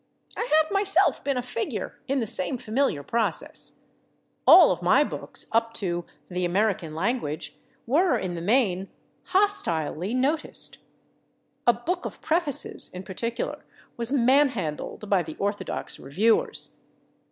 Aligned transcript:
I 0.35 0.49
have 0.57 0.71
myself 0.71 1.23
been 1.23 1.37
a 1.37 1.43
figure 1.43 1.99
in 2.07 2.19
the 2.21 2.25
same 2.25 2.57
familiar 2.57 3.03
process. 3.03 3.75
All 4.47 4.71
of 4.71 4.81
my 4.81 5.03
books 5.03 5.45
up 5.51 5.75
to 5.75 6.05
"The 6.27 6.43
American 6.43 6.95
Language" 6.95 7.59
were, 7.85 8.17
in 8.17 8.33
the 8.33 8.41
main, 8.41 8.87
hostilely 9.25 10.15
noticed. 10.15 10.79
"A 11.67 11.73
Book 11.73 12.05
of 12.05 12.19
Prefaces," 12.19 12.89
in 12.91 13.03
particular, 13.03 13.63
was 13.95 14.11
manhandled 14.11 15.07
by 15.07 15.21
the 15.21 15.35
orthodox 15.37 15.99
reviewers. 15.99 16.77